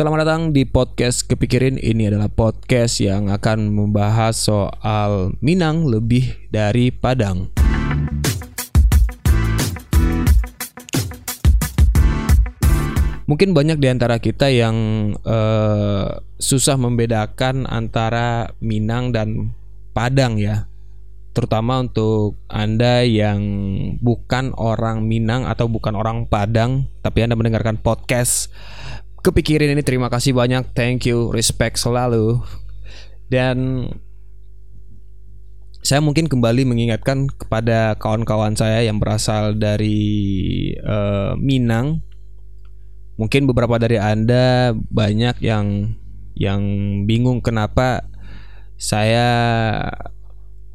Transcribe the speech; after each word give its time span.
Selamat 0.00 0.24
datang 0.24 0.56
di 0.56 0.64
podcast 0.64 1.28
Kepikirin. 1.28 1.76
Ini 1.76 2.08
adalah 2.08 2.32
podcast 2.32 3.04
yang 3.04 3.28
akan 3.28 3.68
membahas 3.68 4.32
soal 4.32 5.36
Minang 5.44 5.84
lebih 5.84 6.48
dari 6.48 6.88
Padang. 6.88 7.52
Mungkin 13.28 13.52
banyak 13.52 13.76
di 13.76 13.92
antara 13.92 14.16
kita 14.16 14.48
yang 14.48 14.72
uh, 15.20 16.08
susah 16.40 16.80
membedakan 16.80 17.68
antara 17.68 18.56
Minang 18.64 19.12
dan 19.12 19.52
Padang 19.92 20.40
ya. 20.40 20.64
Terutama 21.36 21.76
untuk 21.84 22.40
Anda 22.48 23.04
yang 23.04 23.44
bukan 24.00 24.56
orang 24.56 25.04
Minang 25.04 25.44
atau 25.44 25.68
bukan 25.68 25.92
orang 25.92 26.24
Padang, 26.24 26.88
tapi 27.04 27.20
Anda 27.20 27.36
mendengarkan 27.36 27.76
podcast 27.84 28.48
kepikirin 29.20 29.76
ini 29.76 29.82
terima 29.84 30.08
kasih 30.08 30.32
banyak 30.32 30.72
thank 30.72 31.08
you 31.08 31.28
respect 31.32 31.76
selalu. 31.80 32.40
Dan 33.30 33.86
saya 35.80 36.04
mungkin 36.04 36.28
kembali 36.28 36.68
mengingatkan 36.68 37.30
kepada 37.32 37.96
kawan-kawan 37.96 38.52
saya 38.52 38.84
yang 38.84 39.00
berasal 39.00 39.56
dari 39.56 40.72
uh, 40.84 41.32
Minang. 41.40 42.04
Mungkin 43.16 43.48
beberapa 43.48 43.76
dari 43.80 44.00
anda 44.00 44.72
banyak 44.76 45.40
yang 45.44 45.96
yang 46.36 46.62
bingung 47.04 47.44
kenapa 47.44 48.08
saya 48.80 49.28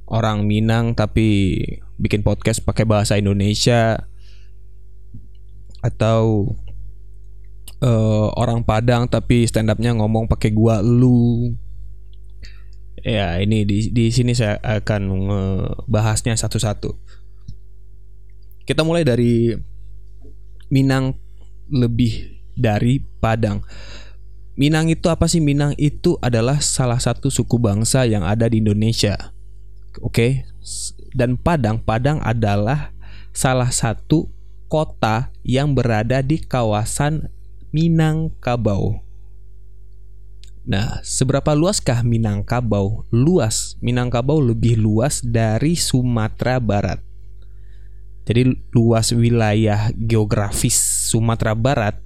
orang 0.05 0.45
Minang 0.45 0.94
tapi 0.94 1.58
bikin 1.98 2.22
podcast 2.22 2.62
pakai 2.62 2.86
bahasa 2.86 3.17
Indonesia 3.17 4.05
atau 5.81 6.53
uh, 7.81 8.31
orang 8.35 8.63
Padang 8.63 9.09
tapi 9.09 9.47
stand 9.47 9.71
upnya 9.71 9.95
ngomong 9.95 10.29
pakai 10.29 10.52
gua 10.52 10.79
lu. 10.79 11.55
Ya 13.05 13.38
ini 13.38 13.67
di 13.67 13.91
di 13.91 14.09
sini 14.09 14.33
saya 14.33 14.58
akan 14.63 15.02
ngebahasnya 15.30 16.38
satu-satu. 16.38 16.95
Kita 18.66 18.81
mulai 18.81 19.05
dari 19.05 19.53
Minang 20.73 21.13
lebih 21.69 22.41
dari 22.58 22.97
Padang. 23.22 23.61
Minang 24.55 24.89
itu 24.89 25.11
apa 25.11 25.28
sih? 25.28 25.44
Minang 25.44 25.75
itu 25.78 26.17
adalah 26.23 26.63
salah 26.63 26.97
satu 26.97 27.30
suku 27.30 27.59
bangsa 27.61 28.07
yang 28.07 28.25
ada 28.25 28.50
di 28.50 28.63
Indonesia. 28.63 29.35
Oke? 30.02 30.09
Okay? 30.09 30.31
dan 31.16 31.39
Padang 31.39 31.80
Padang 31.80 32.19
adalah 32.19 32.91
salah 33.31 33.72
satu 33.72 34.28
kota 34.67 35.31
yang 35.47 35.72
berada 35.72 36.19
di 36.19 36.41
kawasan 36.41 37.31
Minangkabau. 37.76 39.04
Nah, 40.64 41.04
seberapa 41.04 41.52
luaskah 41.52 42.08
Minangkabau? 42.08 43.04
Luas. 43.12 43.76
Minangkabau 43.84 44.40
lebih 44.40 44.80
luas 44.80 45.20
dari 45.20 45.76
Sumatera 45.76 46.64
Barat. 46.64 47.03
Jadi 48.23 48.64
luas 48.72 49.12
wilayah 49.12 49.92
geografis 49.92 50.80
Sumatera 51.12 51.52
Barat 51.52 52.00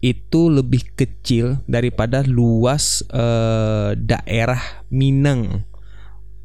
itu 0.00 0.48
lebih 0.48 0.96
kecil 0.96 1.60
daripada 1.68 2.24
luas 2.24 3.04
eh, 3.12 4.00
daerah 4.00 4.88
Minang. 4.88 5.68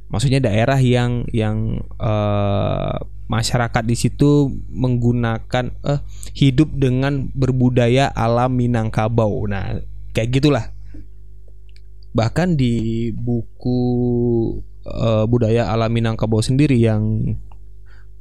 Maksudnya 0.10 0.42
daerah 0.42 0.82
yang 0.82 1.26
yang 1.30 1.78
eh, 2.02 2.98
masyarakat 3.30 3.84
di 3.86 3.94
situ 3.94 4.50
menggunakan 4.74 5.70
eh 5.86 6.02
hidup 6.34 6.74
dengan 6.74 7.30
berbudaya 7.32 8.10
alam 8.10 8.58
Minangkabau. 8.58 9.46
Nah, 9.46 9.78
kayak 10.18 10.42
gitulah. 10.42 10.66
Bahkan 12.10 12.58
di 12.58 13.14
buku 13.14 13.80
uh, 14.90 15.30
budaya 15.30 15.70
alam 15.70 15.94
Minangkabau 15.94 16.42
sendiri 16.42 16.82
yang 16.82 17.38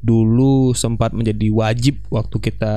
dulu 0.05 0.77
sempat 0.77 1.17
menjadi 1.17 1.49
wajib 1.51 2.05
waktu 2.13 2.37
kita 2.39 2.77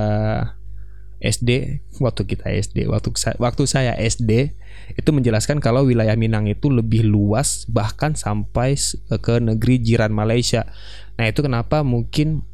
SD, 1.22 1.84
waktu 2.02 2.22
kita 2.26 2.48
SD, 2.50 2.88
waktu 2.88 3.12
waktu 3.38 3.62
saya 3.68 3.92
SD 3.94 4.56
itu 4.94 5.10
menjelaskan 5.10 5.58
kalau 5.58 5.88
wilayah 5.88 6.14
Minang 6.18 6.48
itu 6.48 6.68
lebih 6.68 7.06
luas 7.08 7.64
bahkan 7.70 8.12
sampai 8.12 8.76
ke 9.20 9.40
negeri 9.40 9.80
jiran 9.80 10.12
Malaysia. 10.12 10.68
Nah, 11.16 11.28
itu 11.28 11.40
kenapa 11.44 11.80
mungkin 11.84 12.44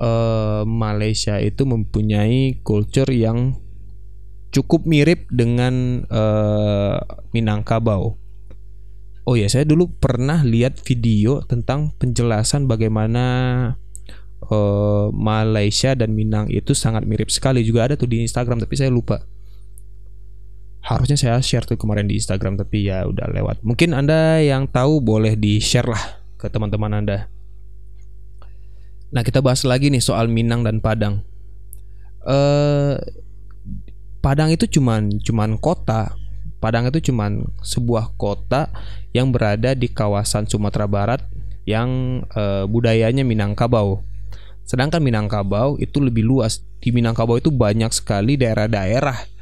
uh, 0.00 0.62
Malaysia 0.64 1.36
itu 1.42 1.64
mempunyai 1.64 2.60
culture 2.62 3.10
yang 3.10 3.58
cukup 4.48 4.88
mirip 4.88 5.28
dengan 5.28 6.04
uh, 6.08 6.98
Minangkabau. 7.36 8.16
Oh 9.28 9.36
ya, 9.36 9.44
saya 9.52 9.68
dulu 9.68 9.92
pernah 10.00 10.40
lihat 10.40 10.80
video 10.80 11.44
tentang 11.44 11.92
penjelasan 12.00 12.64
bagaimana 12.64 13.24
uh, 14.48 15.12
Malaysia 15.12 15.92
dan 15.92 16.16
Minang 16.16 16.48
itu 16.48 16.72
sangat 16.72 17.04
mirip 17.04 17.28
sekali. 17.28 17.60
Juga 17.60 17.92
ada 17.92 17.94
tuh 18.00 18.08
di 18.08 18.24
Instagram, 18.24 18.64
tapi 18.64 18.74
saya 18.80 18.88
lupa. 18.88 19.20
Harusnya 20.88 21.20
saya 21.20 21.36
share 21.44 21.68
tuh 21.68 21.76
kemarin 21.76 22.08
di 22.08 22.16
Instagram, 22.16 22.56
tapi 22.56 22.88
ya 22.88 23.04
udah 23.04 23.28
lewat. 23.28 23.60
Mungkin 23.60 23.92
anda 23.92 24.40
yang 24.40 24.64
tahu 24.72 25.04
boleh 25.04 25.36
di 25.36 25.60
share 25.60 25.84
lah 25.84 26.00
ke 26.40 26.48
teman-teman 26.48 27.04
anda. 27.04 27.28
Nah 29.12 29.20
kita 29.20 29.44
bahas 29.44 29.68
lagi 29.68 29.92
nih 29.92 30.00
soal 30.00 30.32
Minang 30.32 30.64
dan 30.64 30.80
Padang. 30.80 31.20
Eh 32.24 32.96
Padang 34.24 34.48
itu 34.48 34.64
cuman 34.64 35.12
cuman 35.20 35.60
kota. 35.60 36.16
Padang 36.58 36.90
itu 36.90 37.12
cuman 37.12 37.52
sebuah 37.62 38.18
kota 38.18 38.72
yang 39.14 39.30
berada 39.30 39.78
di 39.78 39.86
kawasan 39.92 40.48
Sumatera 40.50 40.90
Barat 40.90 41.20
yang 41.68 42.22
eh, 42.32 42.64
budayanya 42.64 43.22
Minangkabau. 43.28 44.02
Sedangkan 44.64 45.04
Minangkabau 45.04 45.76
itu 45.78 46.00
lebih 46.00 46.24
luas. 46.24 46.64
Di 46.80 46.90
Minangkabau 46.90 47.38
itu 47.38 47.52
banyak 47.52 47.92
sekali 47.94 48.40
daerah-daerah 48.40 49.37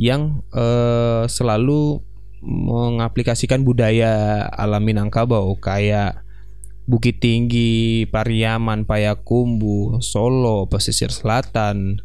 yang 0.00 0.44
eh, 0.54 1.24
selalu 1.28 2.00
mengaplikasikan 2.42 3.62
budaya 3.62 4.44
alam 4.50 4.82
Minangkabau 4.82 5.54
kayak 5.62 6.26
Bukit 6.82 7.22
Tinggi, 7.22 8.10
Pariaman, 8.10 8.82
Payakumbu, 8.82 10.02
Solo, 10.02 10.66
pesisir 10.66 11.14
selatan. 11.14 12.02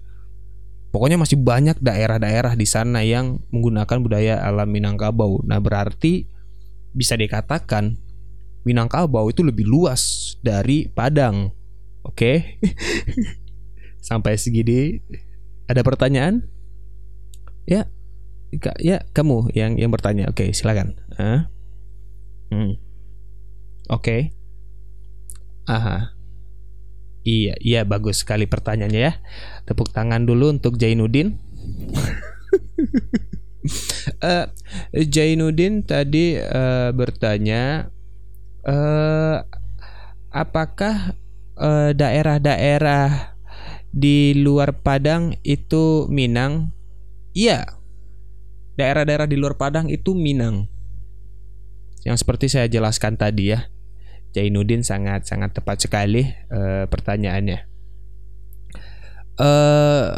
Pokoknya 0.94 1.18
masih 1.18 1.42
banyak 1.42 1.82
daerah-daerah 1.82 2.54
di 2.54 2.70
sana 2.70 3.02
yang 3.02 3.42
menggunakan 3.50 3.98
budaya 3.98 4.38
alam 4.46 4.70
Minangkabau. 4.70 5.42
Nah, 5.50 5.58
berarti 5.58 6.30
bisa 6.94 7.18
dikatakan 7.18 7.98
Minangkabau 8.64 9.34
itu 9.34 9.42
lebih 9.42 9.66
luas 9.66 10.36
dari 10.46 10.86
Padang. 10.94 11.50
Oke. 12.06 12.14
Okay? 12.14 12.38
Sampai 14.08 14.38
segini 14.38 15.02
ada 15.66 15.82
pertanyaan? 15.82 16.46
Ya. 17.68 17.92
Ya, 18.80 19.04
kamu 19.12 19.52
yang 19.52 19.76
yang 19.76 19.92
bertanya. 19.92 20.32
Oke, 20.32 20.48
okay, 20.48 20.56
silakan. 20.56 20.96
Huh? 21.20 21.52
Hmm. 22.48 22.80
Oke. 23.92 24.02
Okay. 24.02 24.22
Aha. 25.68 26.16
Iya, 27.28 27.60
iya 27.60 27.84
bagus 27.84 28.24
sekali 28.24 28.48
pertanyaannya 28.48 29.02
ya. 29.04 29.20
Tepuk 29.68 29.92
tangan 29.92 30.24
dulu 30.24 30.56
untuk 30.56 30.80
Jainuddin. 30.80 31.36
uh, 34.24 34.48
Jainuddin 35.14 35.84
tadi 35.84 36.40
uh, 36.40 36.96
bertanya 36.96 37.92
uh, 38.64 39.44
apakah 40.32 41.20
daerah-daerah 41.98 43.34
uh, 43.34 43.36
di 43.90 44.38
luar 44.38 44.78
Padang 44.86 45.34
itu 45.42 46.06
Minang? 46.06 46.77
Iya. 47.38 47.78
Daerah-daerah 48.82 49.30
di 49.30 49.38
luar 49.38 49.62
Padang 49.62 49.94
itu 49.94 50.18
Minang. 50.18 50.66
Yang 52.02 52.26
seperti 52.26 52.50
saya 52.50 52.66
jelaskan 52.66 53.14
tadi 53.14 53.54
ya. 53.54 53.70
Jainuddin 54.34 54.82
sangat 54.82 55.30
sangat 55.30 55.54
tepat 55.54 55.86
sekali 55.86 56.26
uh, 56.50 56.90
pertanyaannya. 56.90 57.70
Uh, 59.38 60.18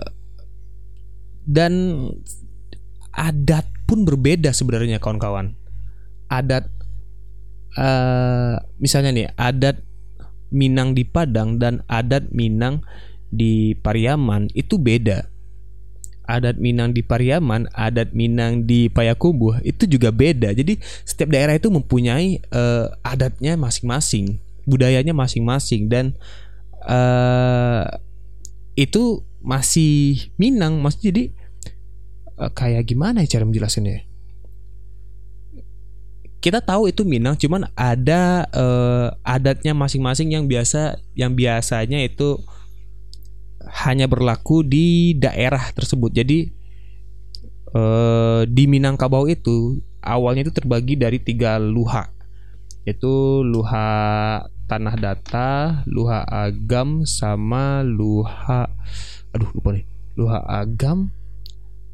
dan 1.43 1.73
adat 3.11 3.67
pun 3.83 4.07
berbeda 4.07 4.55
sebenarnya 4.55 5.03
kawan-kawan. 5.03 5.59
Adat 6.31 6.71
uh, 7.75 8.63
misalnya 8.79 9.11
nih 9.11 9.27
adat 9.35 9.83
Minang 10.49 10.97
di 10.97 11.05
Padang 11.05 11.61
dan 11.61 11.85
adat 11.85 12.31
Minang 12.33 12.81
di 13.29 13.77
Pariaman 13.77 14.49
itu 14.57 14.81
beda 14.81 15.28
adat 16.29 16.61
Minang 16.61 16.93
di 16.93 17.01
Pariaman, 17.01 17.65
adat 17.73 18.13
Minang 18.13 18.69
di 18.69 18.85
Payakumbuh 18.93 19.65
itu 19.65 19.89
juga 19.89 20.13
beda. 20.13 20.53
Jadi 20.53 20.77
setiap 21.01 21.33
daerah 21.33 21.57
itu 21.57 21.73
mempunyai 21.73 22.37
uh, 22.53 22.93
adatnya 23.01 23.57
masing-masing, 23.57 24.37
budayanya 24.69 25.17
masing-masing 25.17 25.89
dan 25.89 26.13
uh, 26.85 27.89
itu 28.77 29.25
masih 29.41 30.29
Minang, 30.37 30.77
maksudnya 30.77 31.09
jadi 31.09 31.23
uh, 32.37 32.51
kayak 32.53 32.85
gimana 32.85 33.25
ya 33.25 33.39
cara 33.39 33.49
menjelasinnya? 33.49 34.05
Kita 36.39 36.63
tahu 36.63 36.87
itu 36.87 37.03
Minang, 37.03 37.35
cuman 37.35 37.67
ada 37.75 38.47
uh, 38.53 39.11
adatnya 39.25 39.75
masing-masing 39.75 40.31
yang 40.37 40.45
biasa 40.47 41.01
yang 41.17 41.35
biasanya 41.35 41.99
itu 42.05 42.39
hanya 43.67 44.07
berlaku 44.07 44.63
di 44.63 45.15
daerah 45.15 45.71
tersebut. 45.75 46.15
Jadi 46.15 46.47
uh, 47.75 48.47
di 48.47 48.63
Minangkabau 48.65 49.27
itu 49.27 49.79
awalnya 49.99 50.47
itu 50.47 50.53
terbagi 50.55 50.95
dari 50.95 51.19
tiga 51.19 51.59
luha, 51.59 52.07
yaitu 52.87 53.43
luha 53.43 53.89
tanah 54.69 54.95
data, 54.95 55.81
luha 55.89 56.23
agam, 56.23 57.03
sama 57.03 57.81
luha, 57.81 58.69
aduh 59.33 59.49
lupa 59.51 59.75
nih, 59.75 59.85
luha 60.15 60.39
agam, 60.45 61.09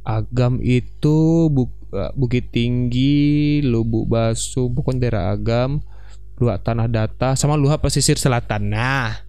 agam 0.05 0.61
itu 0.61 1.49
bu, 1.49 1.71
eh, 1.95 2.11
Bukit 2.13 2.53
Tinggi, 2.53 3.59
Lubuk 3.65 4.05
Basu, 4.05 4.69
bukan 4.69 5.01
daerah 5.01 5.33
Agam, 5.33 5.81
Luha 6.37 6.61
Tanah 6.61 6.85
Data, 6.85 7.33
sama 7.33 7.57
Luha 7.57 7.81
Pesisir 7.81 8.21
Selatan. 8.21 8.69
Nah, 8.69 9.24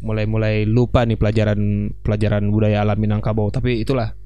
mulai-mulai 0.00 0.64
lupa 0.64 1.04
nih 1.04 1.20
pelajaran 1.20 1.92
pelajaran 2.00 2.48
budaya 2.48 2.82
alam 2.82 2.96
Minangkabau, 2.96 3.52
tapi 3.52 3.82
itulah. 3.82 4.16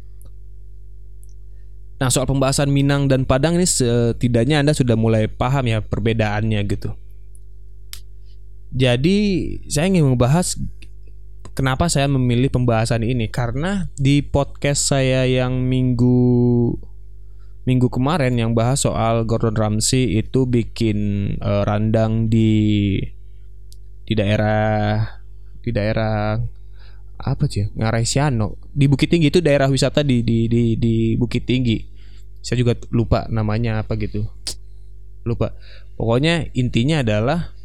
Nah, 1.98 2.10
soal 2.10 2.26
pembahasan 2.26 2.74
Minang 2.74 3.06
dan 3.06 3.22
Padang 3.22 3.54
ini 3.54 3.64
setidaknya 3.64 4.60
Anda 4.60 4.74
sudah 4.74 4.98
mulai 4.98 5.30
paham 5.30 5.70
ya 5.70 5.78
perbedaannya 5.78 6.60
gitu. 6.66 6.90
Jadi, 8.74 9.16
saya 9.70 9.86
ingin 9.86 10.12
membahas 10.12 10.58
kenapa 11.54 11.86
saya 11.86 12.10
memilih 12.10 12.50
pembahasan 12.50 13.06
ini 13.06 13.30
karena 13.30 13.86
di 13.94 14.20
podcast 14.26 14.90
saya 14.90 15.22
yang 15.24 15.62
minggu 15.70 16.74
minggu 17.64 17.88
kemarin 17.88 18.36
yang 18.36 18.52
bahas 18.52 18.84
soal 18.84 19.24
Gordon 19.24 19.56
Ramsay 19.56 20.20
itu 20.20 20.44
bikin 20.44 21.30
uh, 21.40 21.64
randang 21.64 22.28
di 22.28 23.00
di 24.04 24.12
daerah 24.12 25.00
di 25.64 25.72
daerah 25.72 26.36
apa 27.16 27.44
sih 27.48 27.72
Ngarai 27.72 28.04
Siano. 28.04 28.60
Di 28.68 28.84
Bukit 28.84 29.08
Tinggi 29.08 29.32
itu 29.32 29.40
daerah 29.40 29.72
wisata 29.72 30.04
di 30.04 30.20
di 30.20 30.44
di 30.44 30.76
di 30.76 31.16
Bukit 31.16 31.48
Tinggi. 31.48 31.80
Saya 32.44 32.60
juga 32.60 32.76
lupa 32.92 33.24
namanya 33.32 33.80
apa 33.80 33.96
gitu. 33.96 34.28
Lupa. 35.24 35.56
Pokoknya 35.96 36.52
intinya 36.52 37.00
adalah 37.00 37.56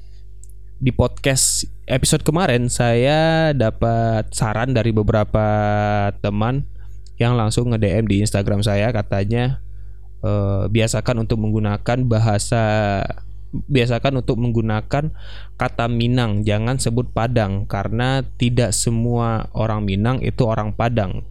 di 0.80 0.96
podcast 0.96 1.68
episode 1.92 2.24
kemarin 2.24 2.72
saya 2.72 3.52
dapat 3.52 4.32
saran 4.32 4.72
dari 4.72 4.96
beberapa 4.96 5.44
teman 6.24 6.64
yang 7.20 7.36
langsung 7.36 7.76
nge-DM 7.76 8.08
di 8.08 8.24
Instagram 8.24 8.64
saya 8.64 8.96
katanya 8.96 9.60
eh, 10.24 10.72
biasakan 10.72 11.28
untuk 11.28 11.44
menggunakan 11.44 12.00
bahasa 12.08 12.64
biasakan 13.50 14.22
untuk 14.22 14.38
menggunakan 14.38 15.14
kata 15.58 15.86
Minang, 15.90 16.46
jangan 16.46 16.78
sebut 16.78 17.10
Padang 17.10 17.66
karena 17.66 18.22
tidak 18.38 18.72
semua 18.78 19.50
orang 19.58 19.86
Minang 19.86 20.22
itu 20.22 20.46
orang 20.46 20.74
Padang. 20.74 21.26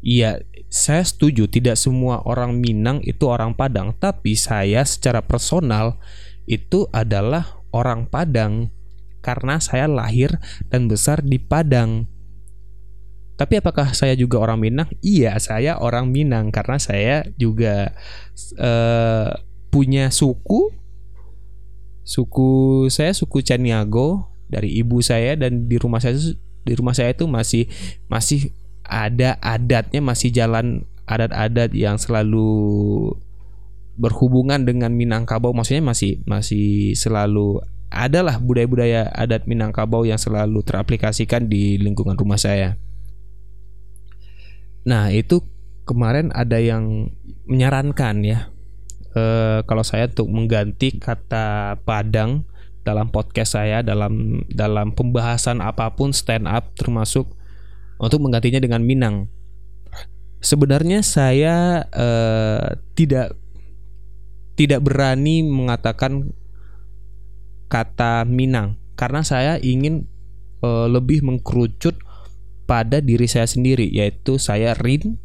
Iya, 0.00 0.40
saya 0.72 1.04
setuju 1.04 1.46
tidak 1.46 1.76
semua 1.76 2.24
orang 2.24 2.56
Minang 2.56 3.04
itu 3.04 3.28
orang 3.28 3.54
Padang, 3.54 3.94
tapi 3.94 4.34
saya 4.34 4.82
secara 4.82 5.20
personal 5.20 6.00
itu 6.48 6.88
adalah 6.90 7.60
orang 7.70 8.10
Padang 8.10 8.74
karena 9.20 9.60
saya 9.60 9.86
lahir 9.86 10.40
dan 10.72 10.88
besar 10.88 11.20
di 11.20 11.36
Padang. 11.36 12.08
Tapi 13.36 13.56
apakah 13.56 13.96
saya 13.96 14.12
juga 14.16 14.36
orang 14.36 14.60
Minang? 14.60 14.88
Iya, 15.00 15.36
saya 15.40 15.80
orang 15.80 16.12
Minang 16.12 16.52
karena 16.52 16.76
saya 16.76 17.24
juga 17.40 17.96
uh, 18.60 19.32
punya 19.72 20.12
suku. 20.12 20.79
Suku 22.02 22.86
saya 22.88 23.14
suku 23.14 23.44
Caniago 23.44 24.30
dari 24.50 24.80
ibu 24.82 24.98
saya 25.00 25.38
dan 25.38 25.70
di 25.70 25.76
rumah 25.78 26.02
saya 26.02 26.18
di 26.66 26.72
rumah 26.74 26.92
saya 26.92 27.14
itu 27.14 27.24
masih 27.30 27.70
masih 28.10 28.52
ada 28.82 29.38
adatnya 29.38 30.02
masih 30.02 30.34
jalan 30.34 30.84
adat-adat 31.06 31.70
yang 31.72 31.96
selalu 31.96 33.14
berhubungan 33.94 34.64
dengan 34.66 34.90
Minangkabau 34.90 35.54
maksudnya 35.54 35.84
masih 35.84 36.22
masih 36.26 36.96
selalu 36.98 37.62
adalah 37.90 38.38
budaya-budaya 38.38 39.10
adat 39.10 39.50
Minangkabau 39.50 40.06
yang 40.06 40.18
selalu 40.18 40.62
teraplikasikan 40.62 41.50
di 41.50 41.74
lingkungan 41.74 42.14
rumah 42.14 42.38
saya. 42.38 42.78
Nah, 44.86 45.10
itu 45.10 45.42
kemarin 45.84 46.30
ada 46.30 46.56
yang 46.62 47.10
menyarankan 47.50 48.22
ya 48.22 48.48
e, 49.14 49.22
kalau 49.64 49.84
saya 49.84 50.10
untuk 50.10 50.28
mengganti 50.30 50.96
kata 50.96 51.78
Padang 51.82 52.46
dalam 52.80 53.12
podcast 53.12 53.60
saya 53.60 53.84
dalam 53.84 54.42
dalam 54.48 54.96
pembahasan 54.96 55.60
apa 55.60 55.92
pun 55.92 56.16
stand 56.16 56.48
up 56.48 56.72
termasuk 56.74 57.28
untuk 58.00 58.18
menggantinya 58.24 58.58
dengan 58.62 58.80
Minang. 58.80 59.28
Sebenarnya 60.40 61.04
saya 61.04 61.84
e, 61.92 62.08
tidak 62.96 63.36
tidak 64.60 64.84
berani 64.84 65.44
mengatakan 65.44 66.32
kata 67.70 68.28
Minang 68.28 68.76
karena 68.98 69.24
saya 69.24 69.56
ingin 69.56 70.10
uh, 70.60 70.84
lebih 70.84 71.24
mengkerucut 71.24 71.96
pada 72.68 73.00
diri 73.00 73.24
saya 73.24 73.48
sendiri 73.48 73.88
yaitu 73.88 74.36
saya 74.36 74.76
Rin 74.76 75.16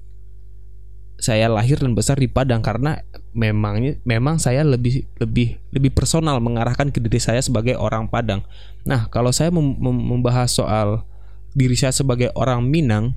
saya 1.19 1.51
lahir 1.51 1.79
dan 1.79 1.91
besar 1.91 2.15
di 2.15 2.31
Padang 2.31 2.63
karena 2.63 3.03
memangnya 3.35 3.99
memang 4.07 4.39
saya 4.39 4.63
lebih 4.63 5.03
lebih 5.19 5.59
lebih 5.75 5.91
personal 5.91 6.39
mengarahkan 6.39 6.87
ke 6.89 7.03
diri 7.03 7.19
saya 7.19 7.43
sebagai 7.43 7.75
orang 7.75 8.07
Padang. 8.07 8.47
Nah, 8.87 9.11
kalau 9.11 9.35
saya 9.35 9.51
mem 9.51 9.75
mem 9.75 9.97
membahas 10.15 10.55
soal 10.55 11.03
diri 11.51 11.75
saya 11.75 11.91
sebagai 11.91 12.31
orang 12.33 12.63
Minang, 12.63 13.13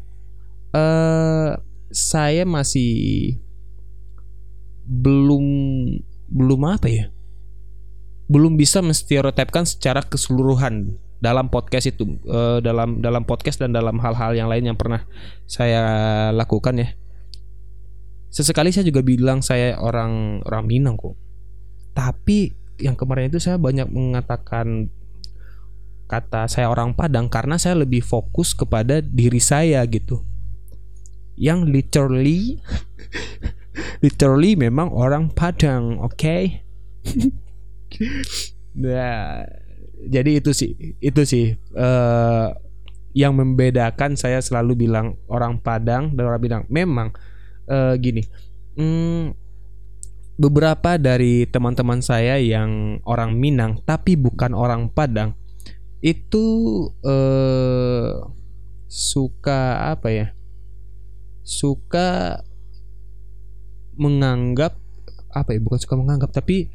eh 0.74 1.54
saya 1.88 2.44
masih 2.44 3.38
belum 4.84 5.44
belum 6.28 6.60
apa 6.68 6.88
ya 6.88 7.08
belum 8.28 8.60
bisa 8.60 8.84
menstereotipkan 8.84 9.64
secara 9.64 10.04
keseluruhan 10.04 11.00
dalam 11.18 11.48
podcast 11.48 11.88
itu 11.88 12.20
uh, 12.28 12.60
dalam 12.60 13.00
dalam 13.00 13.24
podcast 13.24 13.58
dan 13.58 13.72
dalam 13.72 13.96
hal-hal 13.98 14.36
yang 14.36 14.52
lain 14.52 14.72
yang 14.72 14.78
pernah 14.78 15.02
saya 15.48 16.28
lakukan 16.36 16.76
ya 16.76 16.88
sesekali 18.28 18.72
saya 18.72 18.84
juga 18.88 19.00
bilang 19.04 19.40
saya 19.40 19.76
orang 19.80 20.44
orang 20.44 20.64
Minang 20.68 20.96
kok 20.96 21.16
tapi 21.96 22.54
yang 22.78 22.94
kemarin 22.94 23.32
itu 23.32 23.42
saya 23.42 23.58
banyak 23.58 23.90
mengatakan 23.90 24.92
kata 26.08 26.48
saya 26.48 26.70
orang 26.70 26.96
Padang 26.96 27.28
karena 27.28 27.60
saya 27.60 27.76
lebih 27.76 28.00
fokus 28.00 28.54
kepada 28.56 29.02
diri 29.02 29.42
saya 29.42 29.82
gitu 29.88 30.22
yang 31.38 31.66
literally 31.66 32.58
literally 34.04 34.54
memang 34.58 34.90
orang 34.90 35.30
Padang, 35.30 36.02
oke? 36.02 36.14
Okay? 36.18 36.62
nah, 38.82 39.46
jadi 40.02 40.42
itu 40.42 40.50
sih, 40.54 40.98
itu 40.98 41.22
sih 41.26 41.54
uh, 41.74 42.54
yang 43.16 43.34
membedakan 43.34 44.14
saya 44.14 44.38
selalu 44.42 44.86
bilang 44.86 45.18
orang 45.26 45.58
Padang 45.58 46.14
dan 46.14 46.22
orang 46.28 46.42
bilang 46.42 46.62
memang 46.70 47.14
uh, 47.68 47.94
gini. 48.00 48.24
Hmm, 48.74 49.36
beberapa 50.40 50.96
dari 50.96 51.46
teman-teman 51.46 52.02
saya 52.02 52.40
yang 52.40 53.02
orang 53.04 53.36
Minang 53.36 53.82
tapi 53.82 54.14
bukan 54.14 54.54
orang 54.54 54.90
Padang 54.90 55.34
itu 56.00 56.46
uh, 57.02 58.26
suka 58.88 59.92
apa 59.92 60.08
ya? 60.10 60.26
Suka 61.44 62.42
menganggap 63.98 64.78
apa 65.34 65.52
ya 65.52 65.60
bukan 65.60 65.78
suka 65.80 65.96
menganggap 65.98 66.30
tapi 66.32 66.70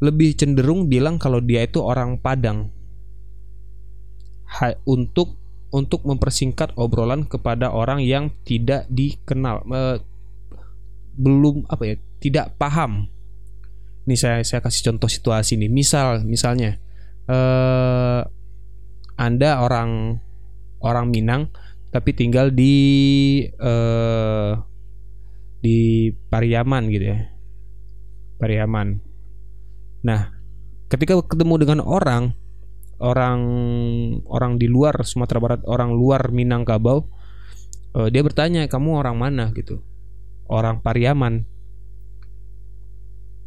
lebih 0.00 0.36
cenderung 0.36 0.88
bilang 0.88 1.20
kalau 1.20 1.40
dia 1.40 1.64
itu 1.64 1.80
orang 1.80 2.20
Padang 2.20 2.72
ha, 4.60 4.76
untuk 4.84 5.36
untuk 5.70 6.02
mempersingkat 6.02 6.74
obrolan 6.74 7.22
kepada 7.28 7.70
orang 7.70 8.02
yang 8.02 8.34
tidak 8.42 8.90
dikenal 8.90 9.62
e, 9.70 10.02
belum 11.20 11.68
apa 11.68 11.82
ya 11.84 11.94
tidak 12.24 12.56
paham. 12.56 13.12
Ini 14.08 14.16
saya 14.16 14.40
saya 14.40 14.64
kasih 14.64 14.92
contoh 14.92 15.12
situasi 15.12 15.60
nih. 15.60 15.68
Misal 15.68 16.24
misalnya 16.24 16.80
e, 17.28 17.38
anda 19.20 19.60
orang 19.60 20.16
orang 20.80 21.12
Minang 21.12 21.52
tapi 21.92 22.16
tinggal 22.16 22.48
di 22.54 22.74
eh, 23.44 24.52
di 25.60 26.08
Pariaman 26.32 26.88
gitu 26.88 27.04
ya. 27.12 27.20
Pariaman. 28.40 28.96
Nah 30.08 30.32
ketika 30.88 31.20
ketemu 31.20 31.54
dengan 31.60 31.80
orang 31.84 32.32
orang 33.00 33.40
orang 34.28 34.60
di 34.60 34.68
luar 34.68 35.04
Sumatera 35.04 35.40
Barat 35.40 35.60
orang 35.64 35.96
luar 35.96 36.28
Minangkabau 36.28 37.08
uh, 37.96 38.08
dia 38.12 38.20
bertanya 38.20 38.68
kamu 38.68 39.00
orang 39.00 39.16
mana? 39.16 39.48
gitu 39.56 39.80
orang 40.50 40.82
Pariaman. 40.82 41.46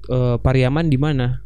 Uh, 0.07 0.39
Pariaman 0.39 0.87
di 0.87 0.95
mana? 0.95 1.43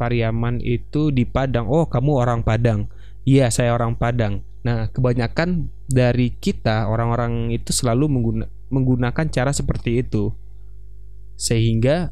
Pariaman 0.00 0.64
itu 0.64 1.12
di 1.12 1.28
Padang. 1.28 1.68
Oh 1.68 1.84
kamu 1.84 2.16
orang 2.16 2.40
Padang. 2.40 2.88
Iya 3.28 3.52
saya 3.52 3.76
orang 3.76 3.94
Padang. 4.00 4.40
Nah 4.64 4.88
kebanyakan 4.88 5.68
dari 5.84 6.32
kita 6.32 6.88
orang-orang 6.88 7.52
itu 7.52 7.70
selalu 7.70 8.08
mengguna, 8.08 8.46
menggunakan 8.72 9.26
cara 9.28 9.52
seperti 9.52 10.00
itu. 10.00 10.32
Sehingga 11.36 12.10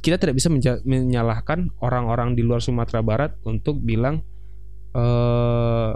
kita 0.00 0.22
tidak 0.22 0.38
bisa 0.38 0.48
menyalahkan 0.86 1.74
orang-orang 1.82 2.38
di 2.38 2.46
luar 2.46 2.62
Sumatera 2.62 3.02
Barat 3.02 3.34
untuk 3.42 3.82
bilang 3.82 4.22
eh 4.94 5.92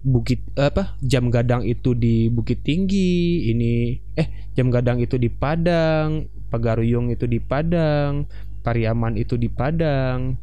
bukit 0.00 0.40
apa 0.56 0.96
jam 1.04 1.28
gadang 1.28 1.60
itu 1.60 1.92
di 1.92 2.32
Bukit 2.32 2.64
Tinggi 2.64 3.52
ini 3.52 4.00
eh 4.16 4.50
jam 4.56 4.72
gadang 4.72 4.96
itu 4.96 5.20
di 5.20 5.28
Padang 5.28 6.24
Pagaruyung 6.48 7.12
itu 7.12 7.28
di 7.28 7.36
Padang 7.36 8.24
Pariaman 8.60 9.16
itu 9.16 9.40
di 9.40 9.48
Padang. 9.48 10.36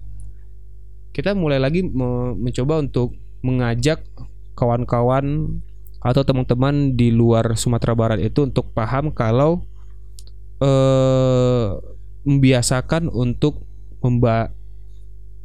Kita 1.13 1.37
mulai 1.37 1.61
lagi 1.61 1.85
me 1.85 2.33
mencoba 2.37 2.81
untuk 2.81 3.13
mengajak 3.45 4.01
kawan-kawan 4.57 5.61
atau 6.01 6.21
teman-teman 6.25 6.97
di 6.97 7.13
luar 7.13 7.57
Sumatera 7.57 7.93
Barat 7.93 8.19
itu 8.21 8.45
untuk 8.45 8.73
paham 8.73 9.13
kalau 9.13 9.65
eh 10.61 11.77
membiasakan 12.25 13.07
untuk 13.13 13.61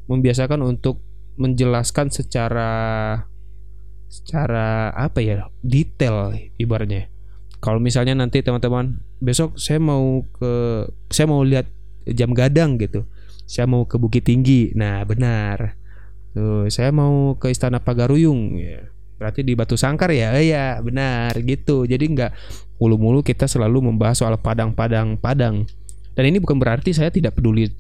membiasakan 0.08 0.60
untuk 0.64 1.00
menjelaskan 1.36 2.08
secara 2.12 2.70
secara 4.12 4.92
apa 4.92 5.24
ya 5.24 5.48
detail 5.64 6.36
ibaratnya. 6.60 7.08
Kalau 7.64 7.80
misalnya 7.80 8.12
nanti 8.12 8.44
teman-teman 8.44 9.00
besok 9.24 9.56
saya 9.56 9.80
mau 9.80 10.28
ke 10.36 10.52
saya 11.08 11.24
mau 11.32 11.40
lihat 11.40 11.64
jam 12.04 12.36
gadang 12.36 12.76
gitu. 12.76 13.08
Saya 13.48 13.64
mau 13.64 13.88
ke 13.88 13.96
Bukit 13.96 14.28
Tinggi. 14.28 14.76
Nah 14.76 15.00
benar. 15.08 15.80
Tuh 16.36 16.68
saya 16.68 16.92
mau 16.92 17.40
ke 17.40 17.48
Istana 17.48 17.80
Pagaruyung. 17.80 18.60
Ya 18.60 18.92
berarti 19.16 19.46
di 19.46 19.56
Batu 19.56 19.80
Sangkar 19.80 20.12
ya? 20.12 20.36
Iya 20.36 20.82
benar 20.84 21.32
gitu. 21.40 21.88
Jadi 21.88 22.04
nggak 22.12 22.32
mulu-mulu 22.82 23.24
kita 23.24 23.48
selalu 23.48 23.88
membahas 23.88 24.20
soal 24.20 24.36
padang-padang 24.36 25.16
padang. 25.16 25.64
Dan 26.12 26.28
ini 26.28 26.36
bukan 26.36 26.60
berarti 26.60 26.92
saya 26.92 27.08
tidak 27.08 27.40
peduli 27.40 27.72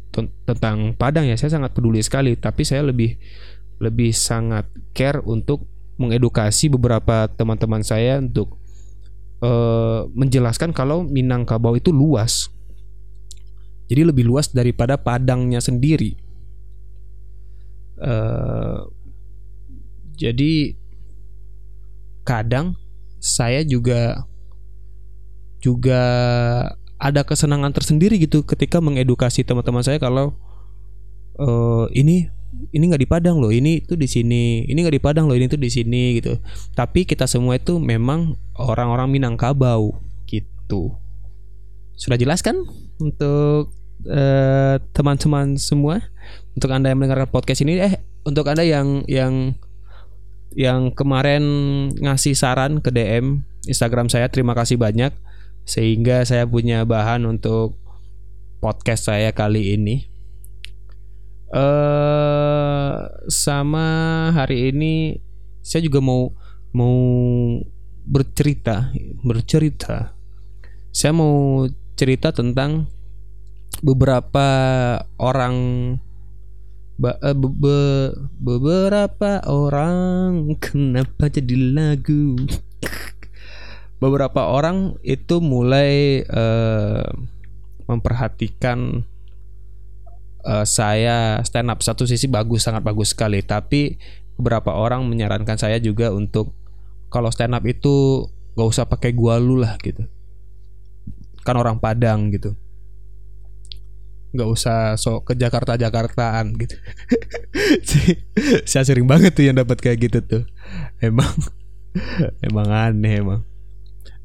tentang 0.48 0.96
Padang 0.96 1.28
ya. 1.28 1.36
Saya 1.36 1.60
sangat 1.60 1.76
peduli 1.76 2.00
sekali. 2.00 2.32
Tapi 2.40 2.64
saya 2.64 2.80
lebih 2.88 3.20
lebih 3.82 4.14
sangat 4.14 4.70
care 4.96 5.20
untuk 5.26 5.71
mengedukasi 6.02 6.66
beberapa 6.66 7.30
teman-teman 7.30 7.86
saya 7.86 8.18
untuk 8.18 8.58
uh, 9.38 10.10
menjelaskan 10.10 10.74
kalau 10.74 11.06
Minangkabau 11.06 11.78
itu 11.78 11.94
luas. 11.94 12.50
Jadi 13.86 14.02
lebih 14.08 14.26
luas 14.26 14.50
daripada 14.50 14.98
Padangnya 14.98 15.62
sendiri. 15.62 16.18
Uh, 18.02 18.90
jadi 20.18 20.74
kadang 22.26 22.74
saya 23.22 23.62
juga 23.62 24.26
juga 25.62 26.02
ada 26.98 27.22
kesenangan 27.22 27.70
tersendiri 27.70 28.18
gitu 28.18 28.42
ketika 28.42 28.82
mengedukasi 28.82 29.46
teman-teman 29.46 29.82
saya 29.82 29.98
kalau 30.02 30.34
uh, 31.38 31.86
ini 31.94 32.30
ini 32.72 32.84
nggak 32.88 33.02
di 33.02 33.08
Padang 33.08 33.40
loh, 33.40 33.48
ini 33.48 33.80
tuh 33.80 33.96
di 33.96 34.04
sini, 34.04 34.64
ini 34.68 34.78
nggak 34.84 34.96
di 35.00 35.02
Padang 35.02 35.24
loh, 35.28 35.36
ini 35.36 35.48
tuh 35.48 35.60
di 35.60 35.72
sini 35.72 36.20
gitu. 36.20 36.36
Tapi 36.76 37.08
kita 37.08 37.24
semua 37.24 37.56
itu 37.56 37.80
memang 37.80 38.36
orang-orang 38.60 39.08
Minangkabau 39.08 39.96
gitu. 40.28 40.92
Sudah 41.96 42.20
jelas 42.20 42.44
kan 42.44 42.60
untuk 43.00 43.72
eh, 44.04 44.76
teman-teman 44.92 45.56
semua? 45.56 46.04
Untuk 46.52 46.68
anda 46.68 46.92
yang 46.92 47.00
mendengarkan 47.00 47.32
podcast 47.32 47.64
ini, 47.64 47.80
eh 47.80 48.04
untuk 48.28 48.44
anda 48.48 48.60
yang 48.62 49.04
yang 49.08 49.56
yang 50.52 50.92
kemarin 50.92 51.44
ngasih 51.96 52.36
saran 52.36 52.84
ke 52.84 52.92
DM 52.92 53.40
Instagram 53.64 54.12
saya, 54.12 54.28
terima 54.28 54.52
kasih 54.52 54.76
banyak 54.76 55.16
sehingga 55.62 56.26
saya 56.26 56.44
punya 56.44 56.82
bahan 56.82 57.22
untuk 57.24 57.78
podcast 58.58 59.06
saya 59.08 59.30
kali 59.30 59.78
ini 59.78 60.12
uh, 61.54 62.41
sama 63.30 63.86
hari 64.34 64.74
ini 64.74 65.18
saya 65.62 65.86
juga 65.86 66.02
mau 66.02 66.34
mau 66.74 66.98
bercerita 68.02 68.90
bercerita. 69.22 70.16
Saya 70.92 71.14
mau 71.14 71.64
cerita 71.94 72.34
tentang 72.34 72.90
beberapa 73.80 74.48
orang 75.16 75.56
be, 76.98 77.12
be, 77.34 77.78
beberapa 78.36 79.40
orang. 79.48 80.52
Kenapa 80.60 81.30
jadi 81.32 81.56
lagu? 81.72 82.36
Beberapa 84.02 84.50
orang 84.50 84.98
itu 85.06 85.38
mulai 85.38 86.26
uh, 86.26 87.06
memperhatikan 87.86 89.06
uh, 90.46 90.66
saya 90.66 91.40
stand 91.46 91.70
up 91.70 91.80
satu 91.82 92.06
sisi 92.06 92.26
bagus 92.26 92.66
sangat 92.66 92.82
bagus 92.82 93.14
sekali. 93.14 93.42
Tapi 93.42 93.96
beberapa 94.38 94.74
orang 94.74 95.06
menyarankan 95.06 95.58
saya 95.58 95.78
juga 95.78 96.10
untuk 96.10 96.54
kalau 97.12 97.28
stand 97.30 97.54
up 97.54 97.64
itu 97.66 98.26
gak 98.56 98.68
usah 98.68 98.84
pakai 98.86 99.14
gua 99.14 99.38
lu 99.38 99.58
lah 99.58 99.78
gitu. 99.80 100.06
Kan 101.42 101.58
orang 101.58 101.78
Padang 101.78 102.30
gitu. 102.30 102.54
Nggak 104.32 104.48
usah 104.48 104.96
sok 104.96 105.28
ke 105.28 105.32
Jakarta 105.36 105.76
Jakartaan 105.76 106.56
gitu 106.56 106.72
saya 108.70 108.80
sering 108.80 109.04
banget 109.04 109.36
tuh 109.36 109.44
yang 109.44 109.60
dapat 109.60 109.76
kayak 109.76 110.08
gitu 110.08 110.18
tuh. 110.24 110.44
Emang 111.04 111.28
emang 112.48 112.68
aneh 112.72 113.20
emang. 113.20 113.40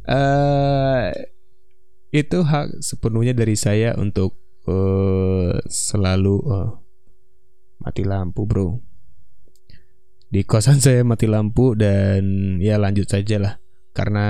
Uh, 0.07 1.11
itu 2.15 2.39
hak 2.39 2.79
sepenuhnya 2.79 3.35
dari 3.35 3.59
saya 3.59 3.91
untuk 3.99 4.39
uh, 4.67 5.55
selalu 5.65 6.35
uh, 6.45 6.69
mati 7.81 8.03
lampu 8.03 8.43
bro. 8.43 8.77
Di 10.27 10.43
kosan 10.43 10.77
saya 10.83 11.01
mati 11.07 11.25
lampu 11.25 11.73
dan 11.73 12.57
ya 12.59 12.75
lanjut 12.75 13.07
saja 13.07 13.39
lah 13.39 13.53
karena 13.95 14.27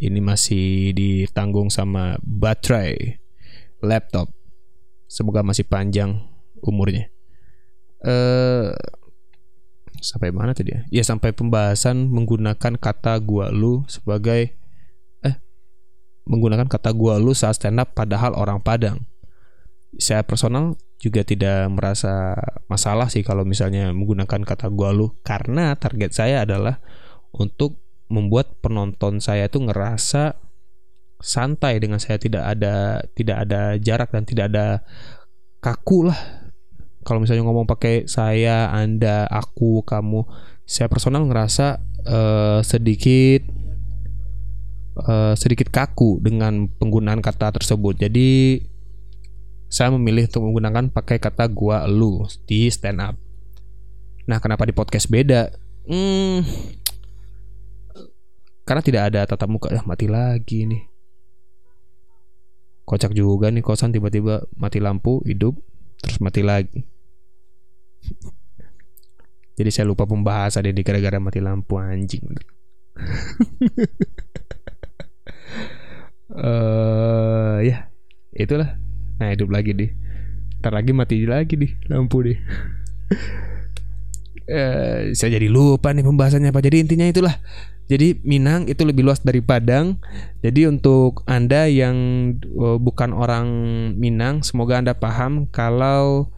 ini 0.00 0.24
masih 0.24 0.96
ditanggung 0.96 1.68
sama 1.68 2.16
baterai 2.22 3.20
laptop. 3.82 4.30
Semoga 5.10 5.44
masih 5.44 5.68
panjang 5.68 6.16
umurnya. 6.64 7.12
Eh 8.02 8.08
uh, 8.08 8.72
sampai 10.00 10.32
mana 10.32 10.56
tadi 10.56 10.72
ya? 10.72 10.80
Ya 10.88 11.02
sampai 11.04 11.36
pembahasan 11.36 12.08
menggunakan 12.08 12.80
kata 12.80 13.20
gua 13.20 13.52
lu 13.52 13.84
sebagai 13.86 14.56
eh 15.20 15.36
menggunakan 16.24 16.66
kata 16.66 16.90
gua 16.96 17.20
lu 17.20 17.36
saat 17.36 17.60
stand 17.60 17.78
up 17.78 17.92
padahal 17.92 18.32
orang 18.32 18.58
Padang 18.64 19.11
saya 19.96 20.24
personal 20.24 20.80
juga 21.02 21.26
tidak 21.26 21.66
merasa 21.68 22.38
masalah 22.70 23.10
sih 23.10 23.26
kalau 23.26 23.42
misalnya 23.42 23.90
menggunakan 23.90 24.46
kata 24.46 24.70
gua 24.70 24.94
lu. 24.94 25.12
Karena 25.26 25.74
target 25.74 26.14
saya 26.14 26.46
adalah 26.46 26.78
untuk 27.34 27.82
membuat 28.06 28.60
penonton 28.62 29.18
saya 29.18 29.48
itu 29.50 29.58
ngerasa 29.58 30.38
santai 31.18 31.82
dengan 31.82 31.98
saya. 31.98 32.16
Tidak 32.22 32.40
ada 32.40 33.02
tidak 33.18 33.36
ada 33.48 33.76
jarak 33.82 34.14
dan 34.14 34.22
tidak 34.24 34.46
ada 34.54 34.66
kaku 35.58 36.08
lah. 36.08 36.18
Kalau 37.02 37.18
misalnya 37.18 37.42
ngomong 37.42 37.66
pakai 37.66 38.06
saya 38.06 38.70
anda 38.70 39.26
aku 39.26 39.82
kamu 39.82 40.22
saya 40.62 40.86
personal 40.86 41.26
ngerasa 41.26 41.82
uh, 42.06 42.60
sedikit 42.62 43.42
uh, 45.02 45.34
sedikit 45.34 45.68
kaku 45.74 46.22
dengan 46.22 46.70
penggunaan 46.78 47.18
kata 47.18 47.50
tersebut. 47.58 47.98
Jadi 48.06 48.62
saya 49.72 49.88
memilih 49.88 50.28
untuk 50.28 50.44
menggunakan 50.44 50.92
pakai 50.92 51.16
kata 51.16 51.48
gua 51.48 51.88
lu 51.88 52.28
di 52.44 52.68
stand 52.68 53.00
up. 53.00 53.16
Nah, 54.28 54.36
kenapa 54.36 54.68
di 54.68 54.76
podcast 54.76 55.08
beda? 55.08 55.48
Hmm, 55.88 56.44
karena 58.68 58.82
tidak 58.84 59.02
ada 59.08 59.24
tatap 59.24 59.48
muka. 59.48 59.72
Ya, 59.72 59.80
mati 59.88 60.12
lagi 60.12 60.68
nih. 60.68 60.84
Kocak 62.84 63.16
juga 63.16 63.48
nih 63.48 63.64
kosan 63.64 63.96
tiba-tiba 63.96 64.44
mati 64.60 64.76
lampu, 64.76 65.24
hidup, 65.24 65.56
terus 66.04 66.20
mati 66.20 66.44
lagi. 66.44 66.84
Jadi 69.56 69.70
saya 69.72 69.88
lupa 69.88 70.04
pembahasan 70.04 70.68
ini 70.68 70.84
gara-gara 70.84 71.16
mati 71.16 71.40
lampu 71.40 71.80
anjing. 71.80 72.28
Eh 76.32 76.40
uh, 76.40 77.60
ya, 77.60 77.92
itulah 78.32 78.80
Nah 79.22 79.30
hidup 79.30 79.54
lagi 79.54 79.70
deh 79.70 79.90
Ntar 80.58 80.74
lagi 80.74 80.90
mati 80.90 81.22
lagi 81.22 81.54
nih 81.54 81.70
lampu 81.86 82.26
deh 82.26 82.38
eh, 84.48 85.12
saya 85.14 85.38
jadi 85.38 85.48
lupa 85.48 85.94
nih 85.94 86.04
pembahasannya 86.06 86.50
apa. 86.50 86.60
Jadi 86.64 86.76
intinya 86.82 87.06
itulah. 87.06 87.36
Jadi 87.90 88.24
Minang 88.24 88.70
itu 88.70 88.88
lebih 88.88 89.04
luas 89.04 89.20
dari 89.20 89.44
Padang. 89.44 90.00
Jadi 90.40 90.64
untuk 90.70 91.26
Anda 91.28 91.68
yang 91.68 91.96
uh, 92.56 92.80
bukan 92.80 93.12
orang 93.12 93.48
Minang, 94.00 94.40
semoga 94.46 94.80
Anda 94.80 94.96
paham 94.96 95.50
kalau 95.52 96.32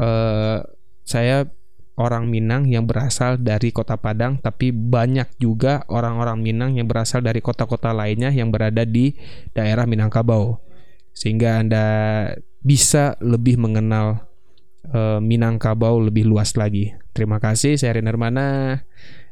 uh, 0.00 0.64
saya 1.04 1.52
orang 2.00 2.32
Minang 2.32 2.64
yang 2.70 2.88
berasal 2.88 3.36
dari 3.36 3.76
kota 3.76 4.00
Padang, 4.00 4.40
tapi 4.40 4.72
banyak 4.72 5.36
juga 5.36 5.84
orang-orang 5.92 6.40
Minang 6.40 6.70
yang 6.80 6.88
berasal 6.88 7.20
dari 7.20 7.44
kota-kota 7.44 7.92
lainnya 7.92 8.32
yang 8.32 8.48
berada 8.48 8.88
di 8.88 9.12
daerah 9.52 9.84
Minangkabau. 9.84 10.65
Sehingga 11.16 11.64
Anda 11.64 11.86
bisa 12.60 13.16
lebih 13.24 13.56
mengenal 13.56 14.28
uh, 14.92 15.16
Minangkabau 15.18 15.96
lebih 16.04 16.28
luas 16.28 16.52
lagi. 16.60 16.92
Terima 17.16 17.40
kasih, 17.40 17.80
saya 17.80 17.96
Mana. 18.20 18.84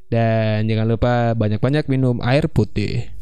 Dan 0.08 0.64
jangan 0.64 0.86
lupa 0.88 1.14
banyak-banyak 1.36 1.84
minum 1.92 2.24
air 2.24 2.48
putih. 2.48 3.12